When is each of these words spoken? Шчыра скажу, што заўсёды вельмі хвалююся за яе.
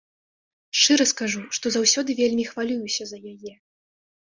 Шчыра 0.79 1.05
скажу, 1.11 1.43
што 1.59 1.65
заўсёды 1.77 2.17
вельмі 2.23 2.49
хвалююся 2.51 3.03
за 3.13 3.23
яе. 3.37 3.57